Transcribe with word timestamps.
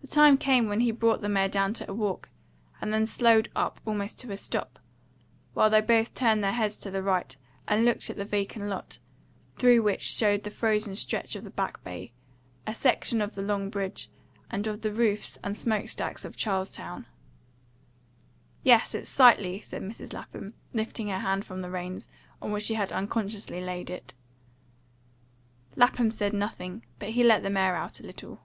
The 0.00 0.08
time 0.08 0.36
came 0.36 0.68
when 0.68 0.80
he 0.80 0.90
brought 0.90 1.20
the 1.20 1.28
mare 1.28 1.48
down 1.48 1.72
to 1.74 1.88
a 1.88 1.94
walk, 1.94 2.28
and 2.80 2.92
then 2.92 3.06
slowed 3.06 3.48
up 3.54 3.80
almost 3.86 4.18
to 4.18 4.32
a 4.32 4.36
stop, 4.36 4.80
while 5.54 5.70
they 5.70 5.80
both 5.80 6.12
turned 6.12 6.42
their 6.42 6.52
heads 6.52 6.76
to 6.78 6.90
the 6.90 7.04
right 7.04 7.34
and 7.68 7.84
looked 7.84 8.10
at 8.10 8.16
the 8.16 8.24
vacant 8.24 8.64
lot, 8.64 8.98
through 9.56 9.80
which 9.84 10.02
showed 10.02 10.42
the 10.42 10.50
frozen 10.50 10.96
stretch 10.96 11.36
of 11.36 11.44
the 11.44 11.50
Back 11.50 11.82
Bay, 11.84 12.12
a 12.66 12.74
section 12.74 13.20
of 13.22 13.36
the 13.36 13.40
Long 13.42 13.70
Bridge, 13.70 14.10
and 14.50 14.64
the 14.64 14.92
roofs 14.92 15.38
and 15.44 15.56
smoke 15.56 15.88
stacks 15.88 16.24
of 16.24 16.36
Charlestown. 16.36 17.06
"Yes, 18.64 18.96
it's 18.96 19.08
sightly," 19.08 19.60
said 19.60 19.80
Mrs. 19.82 20.12
Lapham, 20.12 20.54
lifting 20.74 21.06
her 21.08 21.20
hand 21.20 21.44
from 21.44 21.62
the 21.62 21.70
reins, 21.70 22.08
on 22.42 22.50
which 22.50 22.64
she 22.64 22.74
had 22.74 22.90
unconsciously 22.92 23.60
laid 23.60 23.88
it. 23.88 24.12
Lapham 25.76 26.10
said 26.10 26.32
nothing, 26.34 26.84
but 26.98 27.10
he 27.10 27.22
let 27.22 27.44
the 27.44 27.48
mare 27.50 27.76
out 27.76 28.00
a 28.00 28.04
little. 28.04 28.40